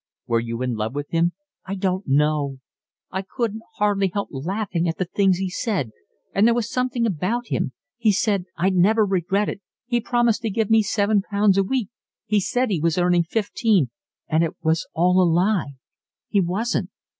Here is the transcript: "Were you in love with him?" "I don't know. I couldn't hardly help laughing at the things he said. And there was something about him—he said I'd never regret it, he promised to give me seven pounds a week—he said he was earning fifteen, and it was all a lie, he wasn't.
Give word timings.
"Were 0.25 0.39
you 0.39 0.63
in 0.63 0.73
love 0.73 0.95
with 0.95 1.11
him?" 1.11 1.33
"I 1.63 1.75
don't 1.75 2.07
know. 2.07 2.57
I 3.11 3.21
couldn't 3.21 3.61
hardly 3.75 4.07
help 4.11 4.29
laughing 4.31 4.89
at 4.89 4.97
the 4.97 5.05
things 5.05 5.37
he 5.37 5.47
said. 5.51 5.91
And 6.33 6.47
there 6.47 6.55
was 6.55 6.71
something 6.71 7.05
about 7.05 7.49
him—he 7.49 8.11
said 8.11 8.45
I'd 8.57 8.73
never 8.73 9.05
regret 9.05 9.47
it, 9.47 9.61
he 9.85 10.01
promised 10.01 10.41
to 10.41 10.49
give 10.49 10.71
me 10.71 10.81
seven 10.81 11.21
pounds 11.21 11.55
a 11.59 11.63
week—he 11.63 12.39
said 12.39 12.71
he 12.71 12.79
was 12.81 12.97
earning 12.97 13.25
fifteen, 13.25 13.91
and 14.27 14.43
it 14.43 14.55
was 14.63 14.87
all 14.95 15.21
a 15.21 15.27
lie, 15.29 15.73
he 16.29 16.41
wasn't. 16.41 16.89